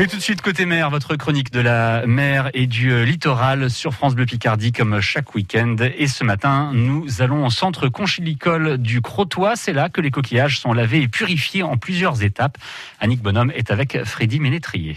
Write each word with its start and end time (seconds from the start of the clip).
Et 0.00 0.06
tout 0.06 0.16
de 0.16 0.22
suite, 0.22 0.40
côté 0.40 0.64
mer, 0.64 0.88
votre 0.88 1.14
chronique 1.16 1.52
de 1.52 1.60
la 1.60 2.06
mer 2.06 2.48
et 2.54 2.66
du 2.66 2.90
euh, 2.90 3.04
littoral 3.04 3.68
sur 3.68 3.92
France 3.92 4.14
Bleu 4.14 4.24
Picardie, 4.24 4.72
comme 4.72 4.98
chaque 5.02 5.34
week-end. 5.34 5.76
Et 5.98 6.08
ce 6.08 6.24
matin, 6.24 6.70
nous 6.72 7.20
allons 7.20 7.44
au 7.44 7.50
centre 7.50 7.88
conchilicole 7.88 8.78
du 8.78 9.02
Crotoy. 9.02 9.52
C'est 9.56 9.74
là 9.74 9.90
que 9.90 10.00
les 10.00 10.10
coquillages 10.10 10.58
sont 10.58 10.72
lavés 10.72 11.02
et 11.02 11.08
purifiés 11.08 11.62
en 11.62 11.76
plusieurs 11.76 12.22
étapes. 12.22 12.56
Annick 12.98 13.20
Bonhomme 13.20 13.52
est 13.54 13.70
avec 13.70 14.02
Freddy 14.04 14.40
Ménétrier. 14.40 14.96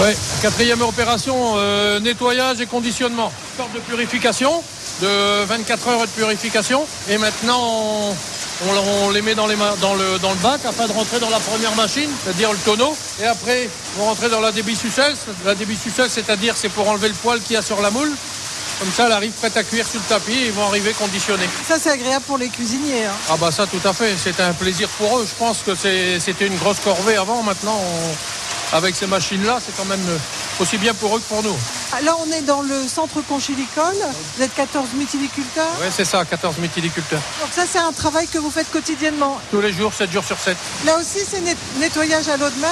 Ouais, 0.00 0.16
quatrième 0.42 0.82
opération, 0.82 1.36
euh, 1.58 2.00
nettoyage 2.00 2.60
et 2.60 2.66
conditionnement. 2.66 3.32
Sorte 3.56 3.72
de 3.76 3.78
purification, 3.78 4.50
de 5.02 5.44
24 5.44 5.86
heures 5.86 6.00
de 6.00 6.10
purification. 6.10 6.84
Et 7.08 7.18
maintenant, 7.18 8.12
on- 8.68 9.06
on 9.06 9.10
les 9.10 9.22
met 9.22 9.34
dans, 9.34 9.46
les 9.46 9.56
ma- 9.56 9.74
dans, 9.80 9.94
le, 9.94 10.18
dans 10.20 10.30
le 10.30 10.36
bac 10.36 10.60
afin 10.66 10.86
de 10.86 10.92
rentrer 10.92 11.18
dans 11.20 11.30
la 11.30 11.40
première 11.40 11.74
machine, 11.74 12.10
c'est-à-dire 12.24 12.52
le 12.52 12.58
tonneau. 12.58 12.96
Et 13.20 13.26
après, 13.26 13.68
on 14.00 14.04
rentrer 14.06 14.28
dans 14.28 14.40
la 14.40 14.52
débissucelle. 14.52 15.14
La 15.44 15.54
débissucelle, 15.54 16.08
c'est-à-dire 16.10 16.54
c'est 16.56 16.68
pour 16.68 16.88
enlever 16.88 17.08
le 17.08 17.14
poil 17.14 17.40
qu'il 17.40 17.54
y 17.54 17.56
a 17.56 17.62
sur 17.62 17.80
la 17.80 17.90
moule. 17.90 18.12
Comme 18.78 18.90
ça, 18.92 19.06
elle 19.06 19.12
arrive 19.12 19.32
prête 19.32 19.56
à 19.56 19.62
cuire 19.62 19.86
sur 19.86 20.00
le 20.00 20.06
tapis 20.06 20.32
et 20.32 20.46
ils 20.46 20.52
vont 20.52 20.66
arriver 20.66 20.92
conditionnés. 20.92 21.48
Ça, 21.68 21.76
c'est 21.80 21.90
agréable 21.90 22.24
pour 22.26 22.38
les 22.38 22.48
cuisiniers. 22.48 23.04
hein. 23.06 23.12
Ah 23.30 23.36
bah 23.38 23.50
ça 23.52 23.66
tout 23.66 23.86
à 23.86 23.92
fait, 23.92 24.14
c'est 24.22 24.40
un 24.40 24.52
plaisir 24.54 24.88
pour 24.98 25.18
eux. 25.18 25.26
Je 25.28 25.34
pense 25.38 25.58
que 25.64 25.74
c'était 25.76 26.46
une 26.46 26.56
grosse 26.56 26.80
corvée 26.80 27.16
avant. 27.16 27.42
Maintenant, 27.42 27.78
on- 27.80 28.76
avec 28.76 28.96
ces 28.96 29.06
machines-là, 29.06 29.58
c'est 29.64 29.76
quand 29.76 29.84
même 29.84 30.04
euh, 30.08 30.16
aussi 30.58 30.78
bien 30.78 30.94
pour 30.94 31.14
eux 31.16 31.20
que 31.20 31.28
pour 31.28 31.42
nous. 31.42 31.56
Ah, 31.94 32.00
Là, 32.02 32.16
on 32.26 32.30
est 32.32 32.40
dans 32.42 32.62
le 32.62 32.86
centre 32.88 33.20
conchilicole. 33.28 33.94
Vous 34.36 34.42
êtes 34.42 34.54
14 34.54 34.88
mytiliculteurs. 34.94 35.68
Oui, 35.80 35.86
c'est 35.94 36.04
ça, 36.06 36.24
14 36.24 36.56
mytiliculteurs. 36.58 37.20
Donc 37.40 37.50
ça, 37.52 37.62
c'est 37.70 37.78
un 37.78 37.92
travail 37.92 38.26
que 38.28 38.38
vous 38.38 38.50
faites 38.50 38.70
quotidiennement. 38.70 39.38
Tous 39.50 39.60
les 39.60 39.72
jours, 39.72 39.92
7 39.92 40.10
jours 40.10 40.24
sur 40.24 40.38
7. 40.38 40.56
Là 40.86 40.96
aussi, 40.98 41.18
c'est 41.28 41.40
net- 41.42 41.56
nettoyage 41.78 42.28
à 42.28 42.36
l'eau 42.38 42.48
de 42.48 42.60
mer. 42.60 42.70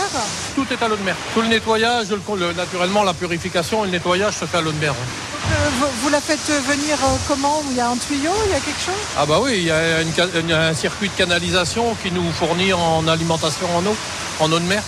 Tout 0.55 0.67
est 0.71 0.83
à 0.83 0.89
l'eau 0.89 0.97
de 0.97 1.03
mer. 1.03 1.17
Tout 1.35 1.43
le 1.43 1.49
nettoyage, 1.49 2.09
le- 2.09 2.21
le- 2.37 2.53
naturellement, 2.55 3.03
la 3.03 3.13
purification 3.15 3.85
et 3.85 3.89
le 3.89 3.93
nettoyage 3.93 4.35
se 4.39 4.47
fait 4.47 4.57
à 4.59 4.61
l'eau 4.63 4.73
de 4.73 4.79
mer. 4.79 4.93
euh, 4.95 5.69
vous, 5.81 5.87
vous 6.03 6.09
la 6.09 6.21
faites 6.21 6.47
venir 6.69 6.97
euh, 7.03 7.17
comment? 7.29 7.63
Il 7.71 7.77
y 7.77 7.81
a 7.81 7.89
un 7.89 7.97
tuyau 7.97 8.31
Il 8.47 8.53
y 8.53 8.55
a 8.55 8.61
quelque 8.61 8.81
chose? 8.85 8.95
Ah 9.19 9.27
bah 9.27 9.39
oui, 9.43 9.53
il 9.59 9.65
y 9.65 9.71
a 9.71 10.01
une 10.01 10.13
ca- 10.15 10.29
une- 10.39 10.53
un 10.53 10.75
circuit 10.75 11.09
de 11.09 11.15
canalisation 11.15 11.95
qui 12.03 12.11
nous 12.11 12.31
fournit 12.33 12.73
en 12.73 13.07
alimentation 13.09 13.67
en 13.77 13.85
eau, 13.85 13.97
en 14.41 14.51
eau 14.53 14.59
de 14.59 14.65
mer. 14.65 14.83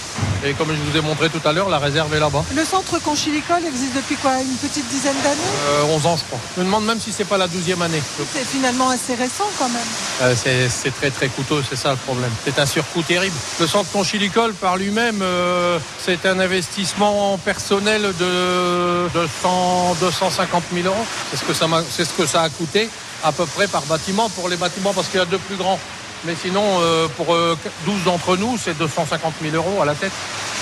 Et 0.44 0.54
comme 0.54 0.68
je 0.70 0.90
vous 0.90 0.96
ai 0.96 1.00
montré 1.00 1.28
tout 1.28 1.46
à 1.46 1.52
l'heure, 1.52 1.68
la 1.68 1.78
réserve 1.78 2.12
est 2.14 2.18
là-bas. 2.18 2.44
Le 2.56 2.64
centre 2.64 2.98
conchilicole 3.00 3.64
existe 3.64 3.94
depuis 3.94 4.16
quoi 4.16 4.40
Une 4.40 4.56
petite 4.56 4.88
dizaine 4.88 5.14
d'années 5.22 5.38
Euh, 5.68 5.94
11 5.94 6.06
ans, 6.06 6.16
je 6.16 6.24
crois. 6.24 6.40
Je 6.56 6.60
me 6.60 6.66
demande 6.66 6.84
même 6.84 6.98
si 7.00 7.12
c'est 7.12 7.24
pas 7.24 7.38
la 7.38 7.46
12e 7.46 7.80
année. 7.80 8.02
C'est 8.32 8.44
finalement 8.44 8.88
assez 8.90 9.14
récent 9.14 9.48
quand 9.58 9.68
même. 9.68 9.82
Euh, 10.22 10.34
c'est 10.68 10.90
très 10.90 11.10
très 11.10 11.28
coûteux, 11.28 11.62
c'est 11.68 11.76
ça 11.76 11.90
le 11.92 11.96
problème. 11.96 12.30
C'est 12.44 12.58
un 12.58 12.66
surcoût 12.66 13.02
terrible. 13.02 13.36
Le 13.60 13.66
centre 13.68 13.90
conchilicole 13.92 14.52
par 14.54 14.76
lui-même, 14.76 15.20
euh, 15.22 15.78
c'est 16.04 16.26
un 16.26 16.40
investissement 16.40 17.38
personnel 17.38 18.02
de 18.18 19.08
200, 19.14 19.96
250 20.00 20.62
000 20.74 20.86
euros. 20.88 20.96
C'est 21.30 21.36
ce, 21.38 21.44
que 21.44 21.54
ça 21.54 21.66
ce 21.96 22.02
que 22.20 22.26
ça 22.26 22.42
a 22.42 22.48
coûté 22.48 22.88
à 23.22 23.30
peu 23.30 23.46
près 23.46 23.68
par 23.68 23.82
bâtiment 23.82 24.28
pour 24.30 24.48
les 24.48 24.56
bâtiments 24.56 24.92
parce 24.92 25.06
qu'il 25.06 25.20
y 25.20 25.22
a 25.22 25.26
deux 25.26 25.38
plus 25.38 25.56
grands. 25.56 25.78
Mais 26.24 26.34
sinon, 26.40 26.62
euh, 26.80 27.08
pour 27.16 27.34
euh, 27.34 27.56
12 27.86 28.04
d'entre 28.04 28.36
nous, 28.36 28.56
c'est 28.62 28.76
250 28.78 29.34
000 29.42 29.56
euros 29.56 29.82
à 29.82 29.84
la 29.84 29.94
tête. 29.94 30.12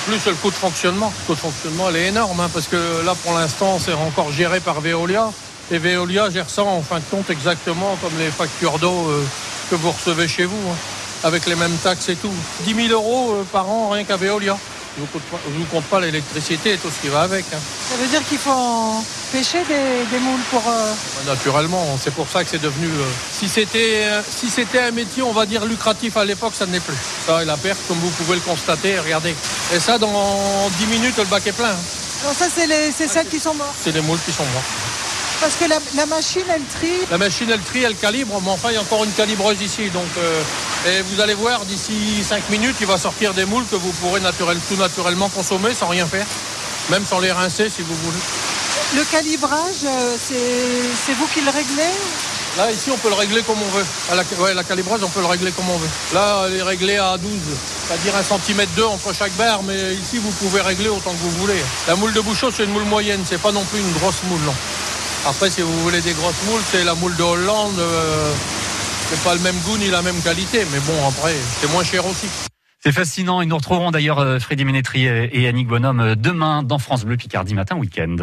Plus 0.06 0.24
le 0.26 0.34
coût 0.34 0.50
de 0.50 0.54
fonctionnement. 0.56 1.12
Le 1.20 1.26
coût 1.26 1.34
de 1.34 1.40
fonctionnement, 1.40 1.88
elle 1.90 1.96
est 1.96 2.06
énorme 2.08 2.40
hein, 2.40 2.48
parce 2.52 2.66
que 2.66 3.04
là, 3.04 3.14
pour 3.22 3.34
l'instant, 3.34 3.78
c'est 3.84 3.92
encore 3.92 4.32
géré 4.32 4.60
par 4.60 4.80
Veolia. 4.80 5.30
Et 5.70 5.78
Veolia 5.78 6.30
gère 6.30 6.48
ça 6.48 6.62
en 6.64 6.82
fin 6.82 6.96
de 6.98 7.04
compte 7.10 7.28
exactement 7.30 7.96
comme 8.02 8.18
les 8.18 8.30
factures 8.30 8.78
d'eau 8.78 9.06
euh, 9.10 9.22
que 9.70 9.74
vous 9.76 9.90
recevez 9.90 10.26
chez 10.26 10.44
vous, 10.46 10.56
hein, 10.70 10.76
avec 11.24 11.46
les 11.46 11.54
mêmes 11.56 11.76
taxes 11.76 12.08
et 12.08 12.16
tout. 12.16 12.32
10 12.64 12.74
000 12.88 12.88
euros 12.92 13.34
euh, 13.34 13.44
par 13.52 13.68
an 13.68 13.90
rien 13.90 14.04
qu'à 14.04 14.16
Veolia. 14.16 14.56
Je 14.96 15.02
ne 15.02 15.06
vous, 15.06 15.12
compte 15.12 15.22
pas- 15.30 15.38
je 15.46 15.58
vous 15.58 15.64
compte 15.66 15.84
pas 15.84 16.00
l'électricité 16.00 16.72
et 16.72 16.76
tout 16.78 16.88
ce 16.90 17.00
qui 17.02 17.08
va 17.12 17.20
avec. 17.20 17.44
hein. 17.54 17.58
Ça 17.90 17.96
veut 17.96 18.08
dire 18.08 18.26
qu'il 18.28 18.38
faut 18.38 18.50
en 18.50 19.04
pêcher 19.32 19.58
des, 19.68 20.04
des 20.10 20.18
moules 20.18 20.40
pour... 20.50 20.62
euh, 20.68 20.92
Naturellement, 21.26 21.86
c'est 22.02 22.12
pour 22.14 22.28
ça 22.28 22.42
que 22.44 22.50
c'est 22.50 22.60
devenu. 22.62 22.86
euh, 22.86 23.04
si 23.32 23.48
c'était 23.48 24.02
euh, 24.04 24.20
si 24.28 24.48
c'était 24.50 24.80
un 24.80 24.90
métier, 24.90 25.22
on 25.22 25.32
va 25.32 25.46
dire 25.46 25.64
lucratif 25.64 26.16
à 26.16 26.24
l'époque, 26.24 26.52
ça 26.58 26.66
ne 26.66 26.72
l'est 26.72 26.80
plus. 26.80 26.96
Ça 27.26 27.42
et 27.42 27.44
la 27.44 27.56
perte, 27.56 27.78
comme 27.88 27.98
vous 27.98 28.10
pouvez 28.10 28.34
le 28.36 28.40
constater, 28.42 28.98
regardez. 28.98 29.34
Et 29.74 29.80
ça, 29.80 29.98
dans 29.98 30.68
10 30.78 30.86
minutes, 30.86 31.16
le 31.18 31.24
bac 31.24 31.46
est 31.46 31.52
plein. 31.52 31.68
hein. 31.70 32.22
Alors 32.22 32.34
ça, 32.34 32.46
c'est 32.54 32.66
les- 32.66 32.92
c'est 32.92 33.08
celles 33.08 33.28
qui 33.28 33.40
sont 33.40 33.54
mortes. 33.54 33.74
C'est 33.82 33.92
les 33.92 34.00
moules 34.02 34.18
qui 34.24 34.32
sont 34.32 34.44
morts. 34.44 34.62
Parce 35.40 35.54
que 35.56 35.64
la, 35.64 35.78
la 35.96 36.04
machine, 36.04 36.42
elle 36.54 36.64
trie. 36.64 37.00
La 37.10 37.16
machine, 37.16 37.48
elle 37.50 37.60
trie, 37.62 37.82
elle 37.82 37.94
calibre, 37.96 38.38
mais 38.44 38.50
enfin, 38.50 38.68
il 38.70 38.74
y 38.74 38.76
a 38.76 38.82
encore 38.82 39.04
une 39.04 39.12
calibreuse 39.12 39.62
ici. 39.62 39.88
Donc, 39.88 40.04
euh, 40.18 40.42
et 40.86 41.00
vous 41.02 41.18
allez 41.20 41.32
voir, 41.32 41.64
d'ici 41.64 42.22
5 42.28 42.50
minutes, 42.50 42.76
il 42.80 42.86
va 42.86 42.98
sortir 42.98 43.32
des 43.32 43.46
moules 43.46 43.64
que 43.70 43.76
vous 43.76 43.90
pourrez 44.02 44.20
naturel, 44.20 44.58
tout 44.68 44.76
naturellement 44.76 45.30
consommer 45.30 45.72
sans 45.72 45.86
rien 45.88 46.06
faire. 46.06 46.26
Même 46.90 47.06
sans 47.06 47.20
les 47.20 47.32
rincer, 47.32 47.70
si 47.70 47.80
vous 47.80 47.94
voulez. 47.94 48.18
Le 48.96 49.04
calibrage, 49.10 49.84
euh, 49.84 50.16
c'est 50.18 50.34
c'est 51.06 51.14
vous 51.14 51.26
qui 51.32 51.40
le 51.42 51.50
réglez 51.50 51.92
Là, 52.58 52.72
ici, 52.72 52.90
on 52.90 52.98
peut 52.98 53.08
le 53.08 53.14
régler 53.14 53.42
comme 53.42 53.58
on 53.62 53.70
veut. 53.78 53.84
À 54.10 54.16
la, 54.16 54.24
ouais, 54.42 54.54
la 54.54 54.64
calibreuse, 54.64 55.00
on 55.04 55.08
peut 55.08 55.20
le 55.20 55.26
régler 55.26 55.52
comme 55.52 55.70
on 55.70 55.78
veut. 55.78 55.88
Là, 56.12 56.46
elle 56.48 56.56
est 56.56 56.62
réglée 56.62 56.96
à 56.96 57.16
12, 57.16 57.30
c'est-à-dire 57.86 58.16
un 58.16 58.24
centimètre 58.24 58.72
2 58.74 58.84
entre 58.84 59.14
chaque 59.14 59.32
barre, 59.36 59.62
mais 59.62 59.94
ici, 59.94 60.18
vous 60.18 60.32
pouvez 60.32 60.60
régler 60.60 60.88
autant 60.88 61.12
que 61.12 61.18
vous 61.18 61.30
voulez. 61.30 61.62
La 61.86 61.94
moule 61.94 62.12
de 62.12 62.20
bouchon, 62.20 62.48
c'est 62.52 62.64
une 62.64 62.72
moule 62.72 62.84
moyenne, 62.86 63.20
c'est 63.24 63.40
pas 63.40 63.52
non 63.52 63.64
plus 63.64 63.78
une 63.78 63.92
grosse 63.92 64.24
moule, 64.28 64.40
non. 64.40 64.54
Après, 65.28 65.48
si 65.48 65.60
vous 65.62 65.80
voulez 65.82 66.00
des 66.00 66.12
grosses 66.12 66.42
moules, 66.48 66.62
c'est 66.72 66.82
la 66.82 66.94
moule 66.96 67.14
de 67.16 67.22
Hollande. 67.22 67.78
euh, 67.78 68.32
c'est 69.10 69.22
pas 69.22 69.34
le 69.34 69.40
même 69.40 69.56
goût 69.64 69.78
ni 69.78 69.88
la 69.88 70.02
même 70.02 70.20
qualité, 70.20 70.66
mais 70.72 70.80
bon, 70.80 71.06
après, 71.06 71.34
c'est 71.60 71.70
moins 71.70 71.84
cher 71.84 72.04
aussi. 72.04 72.26
C'est 72.82 72.92
fascinant 72.92 73.42
et 73.42 73.46
nous 73.46 73.56
retrouverons 73.56 73.92
d'ailleurs 73.92 74.18
euh, 74.18 74.40
Freddy 74.40 74.64
Ménétrier 74.64 75.30
et 75.32 75.46
Annick 75.46 75.68
Bonhomme 75.68 76.00
euh, 76.00 76.14
demain 76.16 76.64
dans 76.64 76.78
France 76.78 77.04
Bleu 77.04 77.16
Picardie 77.16 77.54
Matin 77.54 77.76
Week-end. 77.76 78.16